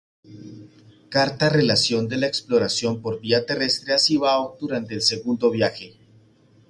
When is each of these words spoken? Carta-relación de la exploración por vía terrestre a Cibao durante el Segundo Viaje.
Carta-relación 1.09 2.07
de 2.07 2.17
la 2.17 2.25
exploración 2.25 3.03
por 3.03 3.21
vía 3.21 3.45
terrestre 3.45 3.93
a 3.93 3.99
Cibao 3.99 4.57
durante 4.59 4.95
el 4.95 5.03
Segundo 5.03 5.51
Viaje. 5.51 5.93